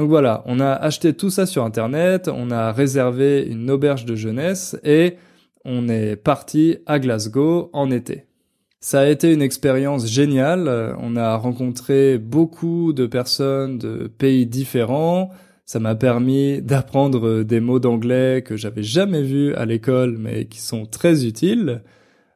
[0.00, 4.14] Donc voilà, on a acheté tout ça sur Internet, on a réservé une auberge de
[4.14, 5.16] jeunesse et
[5.66, 8.24] on est parti à Glasgow en été.
[8.80, 10.96] Ça a été une expérience géniale.
[11.00, 15.32] On a rencontré beaucoup de personnes de pays différents.
[15.66, 20.60] Ça m'a permis d'apprendre des mots d'anglais que j'avais jamais vus à l'école mais qui
[20.60, 21.82] sont très utiles.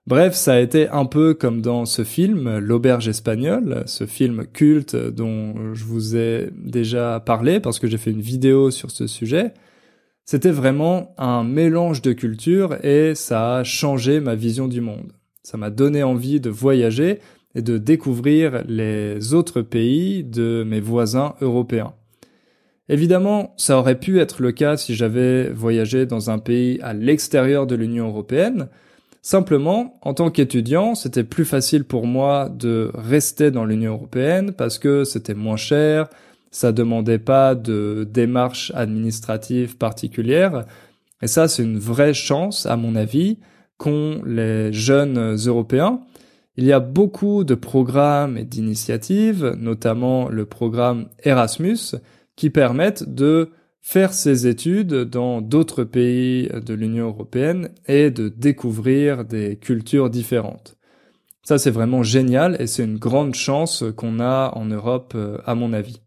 [0.06, 4.94] Bref, ça a été un peu comme dans ce film, L'auberge espagnole, ce film culte
[4.94, 9.54] dont je vous ai déjà parlé parce que j'ai fait une vidéo sur ce sujet.
[10.26, 15.12] C'était vraiment un mélange de cultures et ça a changé ma vision du monde.
[15.42, 17.20] Ça m'a donné envie de voyager
[17.54, 21.94] et de découvrir les autres pays de mes voisins européens.
[22.90, 27.66] Évidemment, ça aurait pu être le cas si j'avais voyagé dans un pays à l'extérieur
[27.66, 28.68] de l'Union européenne.
[29.26, 34.78] Simplement, en tant qu'étudiant, c'était plus facile pour moi de rester dans l'Union européenne parce
[34.78, 36.10] que c'était moins cher,
[36.50, 40.66] ça demandait pas de démarches administratives particulières.
[41.22, 43.38] Et ça, c'est une vraie chance, à mon avis,
[43.78, 46.02] qu'ont les jeunes Européens.
[46.58, 51.96] Il y a beaucoup de programmes et d'initiatives, notamment le programme Erasmus,
[52.36, 53.48] qui permettent de
[53.86, 60.78] faire ses études dans d'autres pays de l'Union européenne et de découvrir des cultures différentes.
[61.42, 65.54] Ça, c'est vraiment génial et c'est une grande chance qu'on a en Europe, euh, à
[65.54, 66.00] mon avis.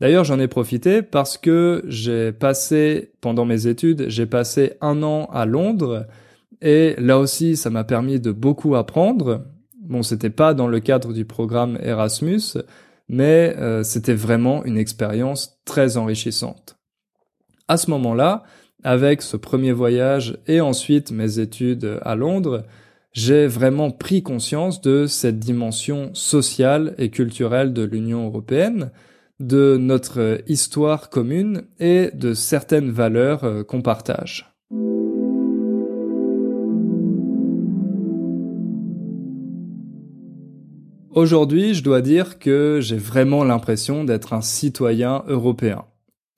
[0.00, 5.26] D'ailleurs, j'en ai profité parce que j'ai passé, pendant mes études, j'ai passé un an
[5.30, 6.06] à Londres
[6.62, 9.44] et là aussi, ça m'a permis de beaucoup apprendre.
[9.78, 12.56] Bon, c'était pas dans le cadre du programme Erasmus,
[13.10, 16.78] mais euh, c'était vraiment une expérience très enrichissante.
[17.66, 18.42] À ce moment-là,
[18.82, 22.64] avec ce premier voyage et ensuite mes études à Londres,
[23.12, 28.90] j'ai vraiment pris conscience de cette dimension sociale et culturelle de l'Union européenne,
[29.40, 34.54] de notre histoire commune et de certaines valeurs euh, qu'on partage.
[41.10, 45.84] Aujourd'hui, je dois dire que j'ai vraiment l'impression d'être un citoyen européen.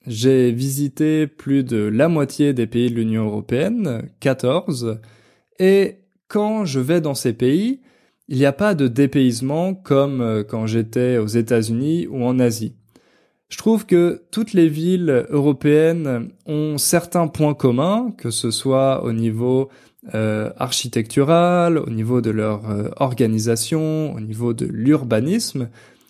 [0.07, 5.01] J'ai visité plus de la moitié des pays de l'Union européenne, 14,
[5.59, 5.97] et
[6.29, 7.81] quand je vais dans ces pays,
[8.29, 12.73] il n'y a pas de dépaysement comme euh, quand j'étais aux États-Unis ou en Asie.
[13.49, 19.13] Je trouve que toutes les villes européennes ont certains points communs, que ce soit au
[19.13, 19.69] niveau
[20.15, 25.69] euh, architecturale, au niveau de leur euh, organisation, au niveau de l'urbanisme,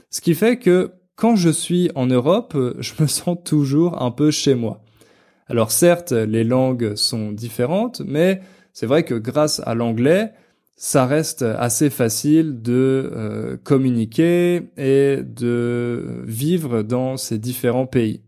[0.10, 4.32] ce qui fait que quand je suis en Europe, je me sens toujours un peu
[4.32, 4.82] chez moi.
[5.48, 10.32] Alors certes, les langues sont différentes, mais c'est vrai que grâce à l'anglais,
[10.76, 18.22] ça reste assez facile de euh, communiquer et de vivre dans ces différents pays.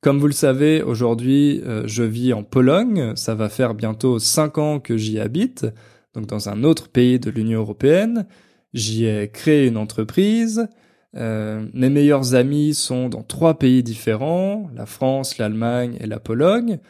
[0.00, 3.16] Comme vous le savez, aujourd'hui, euh, je vis en Pologne.
[3.16, 5.66] Ça va faire bientôt cinq ans que j'y habite,
[6.14, 8.26] donc dans un autre pays de l'Union européenne.
[8.72, 10.68] J'y ai créé une entreprise.
[11.16, 16.80] Euh, mes meilleurs amis sont dans trois pays différents, la France, l'Allemagne et la Pologne.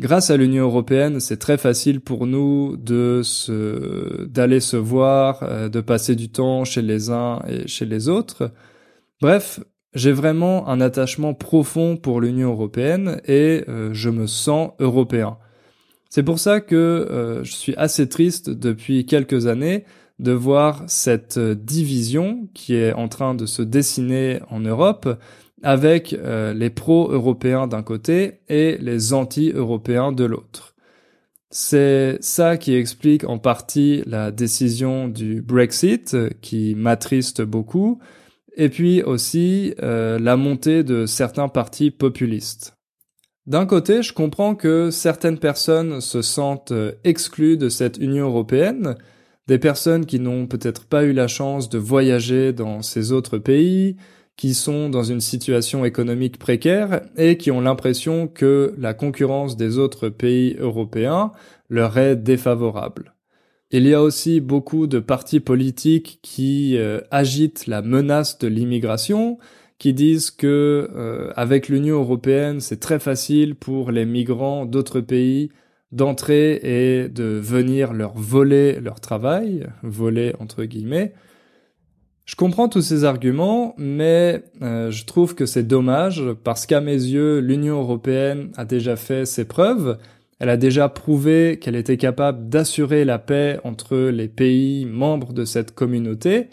[0.00, 5.68] Grâce à l'Union européenne, c'est très facile pour nous de se, d'aller se voir, euh,
[5.68, 8.50] de passer du temps chez les uns et chez les autres.
[9.20, 9.60] Bref,
[9.94, 15.36] j'ai vraiment un attachement profond pour l'Union européenne et euh, je me sens européen.
[16.08, 19.84] C'est pour ça que euh, je suis assez triste depuis quelques années
[20.20, 25.08] de voir cette division qui est en train de se dessiner en Europe
[25.62, 30.74] avec euh, les pro-européens d'un côté et les anti-européens de l'autre.
[31.50, 37.98] C'est ça qui explique en partie la décision du Brexit qui m'attriste beaucoup
[38.56, 42.76] et puis aussi euh, la montée de certains partis populistes.
[43.46, 48.96] D'un côté, je comprends que certaines personnes se sentent euh, exclues de cette Union européenne,
[49.50, 53.96] des personnes qui n'ont peut-être pas eu la chance de voyager dans ces autres pays,
[54.36, 59.76] qui sont dans une situation économique précaire et qui ont l'impression que la concurrence des
[59.76, 61.32] autres pays européens
[61.68, 63.16] leur est défavorable.
[63.72, 69.36] Il y a aussi beaucoup de partis politiques qui euh, agitent la menace de l'immigration,
[69.78, 75.50] qui disent que euh, avec l'Union européenne, c'est très facile pour les migrants d'autres pays
[75.92, 81.12] d'entrer et de venir leur voler leur travail, voler entre guillemets.
[82.24, 86.92] Je comprends tous ces arguments, mais euh, je trouve que c'est dommage parce qu'à mes
[86.92, 89.98] yeux, l'Union européenne a déjà fait ses preuves
[90.40, 95.44] elle a déjà prouvé qu'elle était capable d'assurer la paix entre les pays membres de
[95.44, 96.48] cette communauté.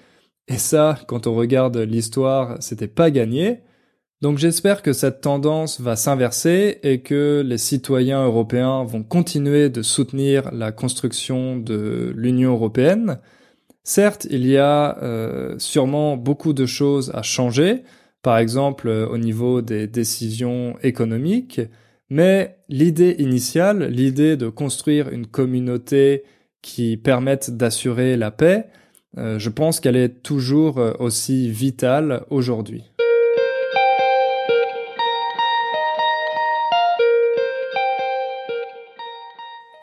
[0.50, 3.62] Et ça, quand on regarde l'histoire, c'était pas gagné.
[4.21, 9.84] Donc j'espère que cette tendance va s'inverser et que les citoyens européens vont continuer de
[9.84, 13.19] soutenir la construction de l'Union européenne.
[13.84, 17.84] Certes, il y a euh, sûrement beaucoup de choses à changer,
[18.23, 21.62] par exemple euh, au niveau des décisions économiques,
[22.10, 26.23] mais l'idée initiale, l'idée de construire une communauté
[26.63, 28.65] qui permette d'assurer la paix,
[29.19, 32.96] euh, je pense qu'elle est toujours aussi vitale aujourd'hui.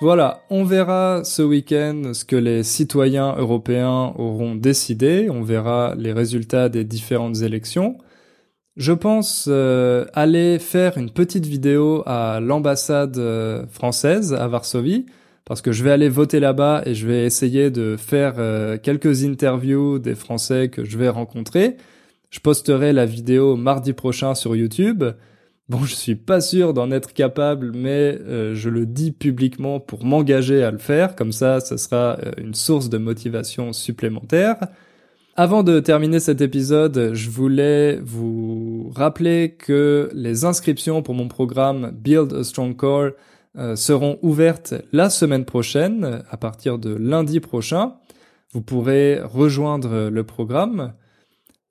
[0.05, 6.13] Voilà, on verra ce week-end ce que les citoyens européens auront décidé, on verra les
[6.13, 7.97] résultats des différentes élections.
[8.77, 15.07] Je pense euh, aller faire une petite vidéo à l'ambassade euh, française à Varsovie
[15.47, 19.25] parce que je vais aller voter là-bas et je vais essayer de faire euh, quelques
[19.25, 21.79] interviews des Français que je vais rencontrer.
[22.29, 25.03] Je posterai la vidéo mardi prochain sur YouTube.
[25.69, 28.19] Bon, je suis pas sûr d'en être capable, mais
[28.55, 31.17] je le dis publiquement pour m'engager à le faire.
[31.17, 34.59] Comme ça, ce sera une source de motivation supplémentaire.
[35.37, 41.91] Avant de terminer cet épisode, je voulais vous rappeler que les inscriptions pour mon programme
[41.93, 43.11] Build a Strong Core
[43.59, 47.95] euh, seront ouvertes la semaine prochaine, à partir de lundi prochain.
[48.53, 50.93] Vous pourrez rejoindre le programme.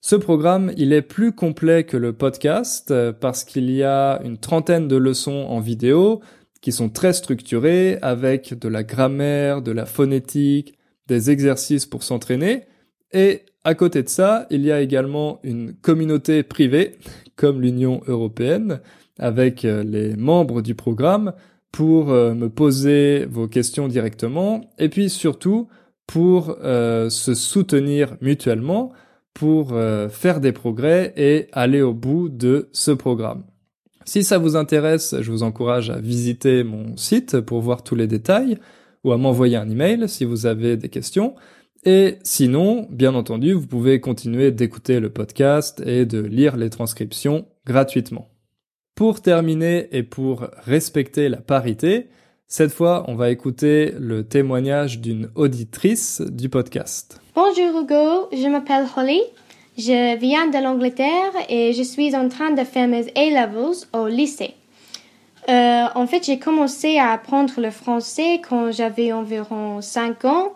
[0.06, 4.38] Ce programme, il est plus complet que le podcast euh, parce qu'il y a une
[4.38, 6.20] trentaine de leçons en vidéo
[6.60, 10.78] qui sont très structurées avec de la grammaire, de la phonétique,
[11.08, 12.66] des exercices pour s'entraîner.
[13.14, 16.98] Et à côté de ça, il y a également une communauté privée,
[17.38, 18.82] comme l'Union européenne,
[19.20, 21.32] avec euh, les membres du programme,
[21.72, 25.70] pour euh, me poser vos questions directement, et puis surtout
[26.08, 28.92] pour se soutenir mutuellement,
[29.34, 33.44] pour euh, faire des progrès et aller au bout de ce programme.
[34.06, 38.08] Si ça vous intéresse, je vous encourage à visiter mon site pour voir tous les
[38.08, 38.58] détails
[39.04, 41.36] ou à m'envoyer un email si vous avez des questions.
[41.86, 47.46] Et sinon, bien entendu, vous pouvez continuer d'écouter le podcast et de lire les transcriptions
[47.66, 48.30] gratuitement.
[48.96, 52.10] Pour terminer et pour respecter la parité,
[52.48, 57.20] cette fois, on va écouter le témoignage d'une auditrice du podcast.
[57.36, 59.22] Bonjour Hugo, je m'appelle Holly.
[59.78, 64.54] Je viens de l'Angleterre et je suis en train de faire mes A-levels au lycée.
[65.50, 70.54] Euh, en fait, j'ai commencé à apprendre le français quand j'avais environ 5 ans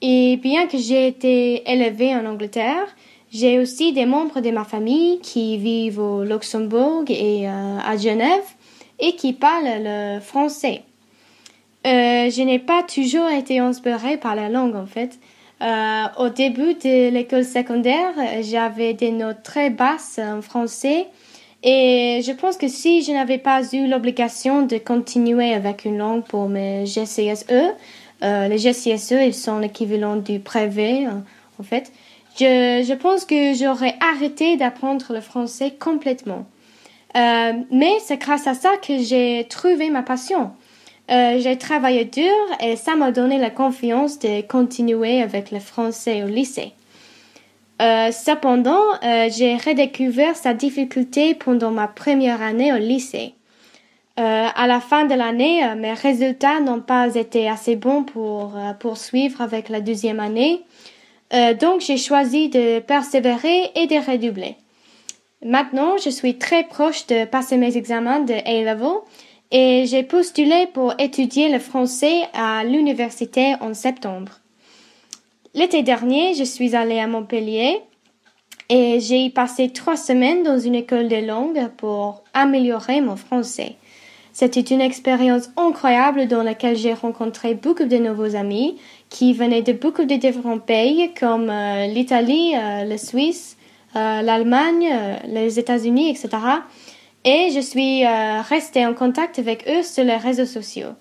[0.00, 2.86] et bien que j'ai été élevée en Angleterre,
[3.32, 8.44] j'ai aussi des membres de ma famille qui vivent au Luxembourg et euh, à Genève
[9.00, 10.82] et qui parlent le français.
[11.86, 15.18] Euh, je n'ai pas toujours été inspirée par la langue en fait.
[15.60, 21.06] Euh, au début de l'école secondaire, j'avais des notes très basses en français
[21.62, 26.24] et je pense que si je n'avais pas eu l'obligation de continuer avec une langue
[26.24, 27.44] pour mes GCSE,
[28.22, 31.92] euh, les GCSE, ils sont l'équivalent du privé en fait,
[32.38, 36.46] je, je pense que j'aurais arrêté d'apprendre le français complètement.
[37.16, 40.52] Euh, mais c'est grâce à ça que j'ai trouvé ma passion.
[41.12, 46.22] Euh, j'ai travaillé dur et ça m'a donné la confiance de continuer avec le français
[46.22, 46.72] au lycée.
[47.82, 53.34] Euh, cependant, euh, j'ai redécouvert sa difficulté pendant ma première année au lycée.
[54.16, 59.70] À la fin de l'année, mes résultats n'ont pas été assez bons pour poursuivre avec
[59.70, 60.60] la deuxième année,
[61.60, 64.56] donc j'ai choisi de persévérer et de redoubler.
[65.44, 69.00] Maintenant, je suis très proche de passer mes examens de A-Level
[69.52, 74.32] et j'ai postulé pour étudier le français à l'université en septembre.
[75.54, 77.80] L'été dernier, je suis allée à Montpellier
[78.70, 83.76] et j'ai passé trois semaines dans une école de langue pour améliorer mon français.
[84.32, 88.78] C'était une expérience incroyable dans laquelle j'ai rencontré beaucoup de nouveaux amis
[89.10, 93.58] qui venaient de beaucoup de différents pays comme euh, l'Italie, euh, la Suisse,
[93.94, 94.88] euh, l'Allemagne,
[95.26, 96.30] les États-Unis, etc
[97.24, 100.94] et je suis euh, restée en contact avec eux sur les réseaux sociaux.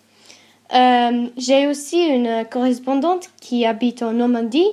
[0.73, 4.69] Euh, j'ai aussi une correspondante qui habite en Normandie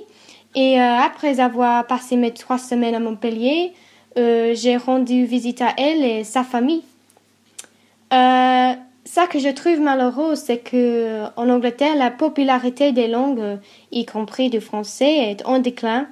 [0.55, 3.73] et euh, après avoir passé mes trois semaines à Montpellier,
[4.15, 6.83] j'ai rendu visite à elle et sa famille.
[8.11, 8.73] Euh,
[9.05, 13.59] ça que je trouve malheureux, c'est que en Angleterre, la popularité des langues,
[13.91, 16.07] y compris du français, est en déclin.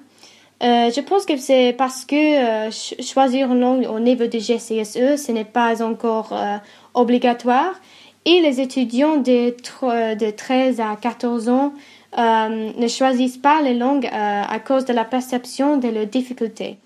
[0.63, 2.15] Euh, je pense que c'est parce que
[2.67, 6.57] euh, choisir une langue au niveau du GCSE, ce n'est pas encore euh,
[6.95, 7.79] obligatoire.
[8.25, 9.55] Et les étudiants de,
[10.15, 11.73] de 13 à 14 ans
[12.17, 16.77] ne choisissent pas les langues à cause de la perception de leurs difficultés.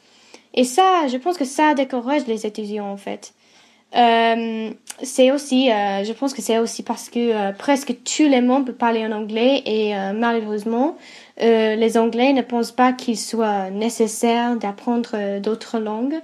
[0.54, 3.34] Et ça, je pense que ça décourage les étudiants en fait.
[5.02, 9.04] c'est aussi, je pense que c'est aussi parce que presque tous les monde peuvent parler
[9.04, 10.96] en anglais et malheureusement,
[11.40, 16.20] euh, les Anglais ne pensent pas qu'il soit nécessaire d'apprendre euh, d'autres langues.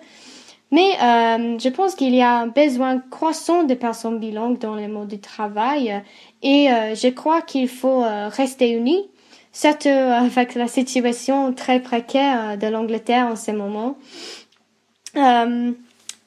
[0.72, 4.88] Mais euh, je pense qu'il y a un besoin croissant de personnes bilingues dans le
[4.90, 6.04] monde du travail
[6.44, 9.08] et je crois qu'il faut rester unis,
[9.54, 13.96] surtout avec la situation très précaire de l'Angleterre en ce moment.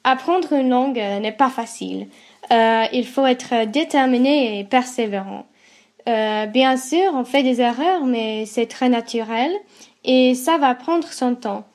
[0.03, 2.07] apprendre une langue n'est pas facile.
[2.49, 5.45] il faut être déterminé et persévérant.
[6.07, 9.51] Euh, bien sûr, on fait des erreurs, mais c'est très naturel
[10.03, 11.65] et ça va prendre son temps,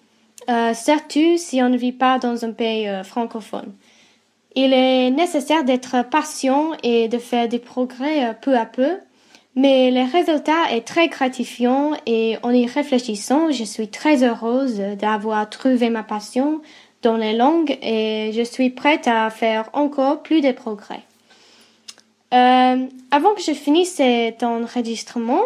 [0.48, 3.72] euh, surtout si on ne vit pas dans un pays euh, francophone.
[4.54, 8.98] Il est nécessaire d'être patient et de faire des progrès euh, peu à peu,
[9.54, 15.48] mais le résultat est très gratifiant et en y réfléchissant, je suis très heureuse d'avoir
[15.48, 16.60] trouvé ma passion
[17.02, 21.02] dans les langues et je suis prête à faire encore plus de progrès.
[22.34, 25.42] Euh, avant que je finisse cet enregistrement,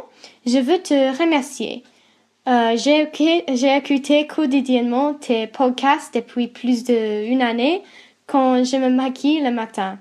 [0.46, 1.82] je veux te remercier.
[2.48, 7.82] Euh, j'ai écouté quotidiennement tes podcasts depuis plus d'une année
[8.26, 9.98] quand je me maquille le matin.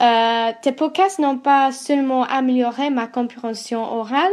[0.00, 4.32] Euh, tes podcasts n'ont pas seulement amélioré ma compréhension orale,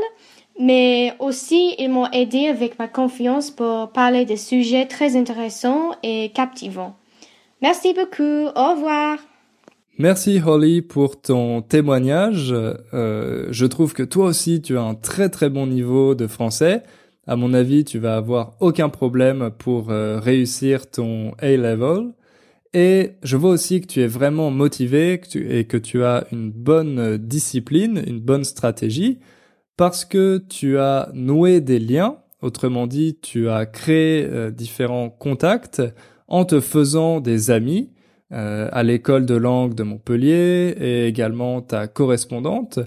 [0.60, 6.32] mais aussi ils m'ont aidé avec ma confiance pour parler de sujets très intéressants et
[6.34, 6.96] captivants.
[7.62, 8.48] Merci beaucoup.
[8.56, 9.29] Au revoir.
[10.00, 12.52] Merci Holly pour ton témoignage.
[12.52, 16.84] Euh, je trouve que toi aussi tu as un très très bon niveau de français.
[17.28, 22.14] À mon avis, tu vas avoir aucun problème pour euh, réussir ton A-level.
[22.74, 27.18] Et je vois aussi que tu es vraiment motivé et que tu as une bonne
[27.18, 29.20] discipline, une bonne stratégie,
[29.78, 35.82] parce que tu as noué des liens Autrement dit, tu as créé euh, différents contacts
[36.28, 37.90] en te faisant des amis
[38.32, 42.80] euh, à l'école de langue de Montpellier et également ta correspondante.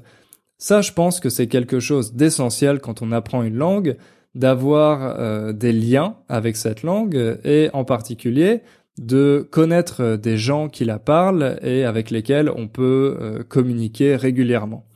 [0.58, 3.96] Ça, je pense que c'est quelque chose d'essentiel quand on apprend une langue,
[4.34, 8.62] d'avoir euh, des liens avec cette langue et en particulier
[8.98, 14.86] de connaître des gens qui la parlent et avec lesquels on peut communiquer régulièrement.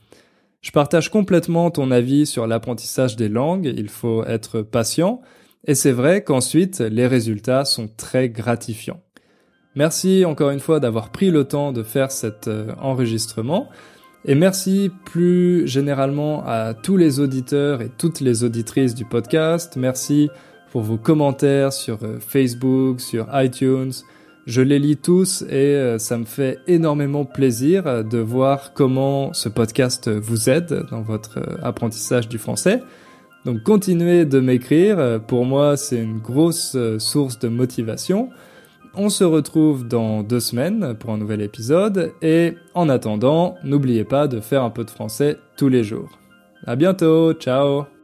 [0.61, 5.21] Je partage complètement ton avis sur l'apprentissage des langues, il faut être patient,
[5.65, 9.01] et c'est vrai qu'ensuite les résultats sont très gratifiants.
[9.77, 13.69] Merci encore une fois d'avoir pris le temps de faire cet euh, enregistrement,
[14.25, 20.31] et merci plus généralement à tous les auditeurs et toutes les auditrices du podcast, merci
[20.71, 23.91] pour vos commentaires sur euh, Facebook, sur iTunes,
[24.47, 29.47] je les lis tous et euh, ça me fait énormément plaisir de voir comment ce
[29.47, 32.81] podcast vous aide dans votre apprentissage du français.
[33.45, 38.31] Donc continuez de m'écrire, pour moi c'est une grosse source de motivation.
[38.99, 42.13] On se retrouve dans deux semaines pour un nouvel épisode.
[42.23, 46.09] Et en attendant, n'oubliez pas de faire un peu de français tous les jours.
[46.65, 47.96] À bientôt, ciao